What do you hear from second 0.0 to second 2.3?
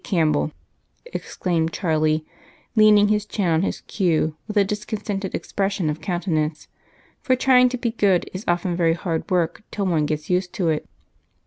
Campbell," exclaimed Charlie,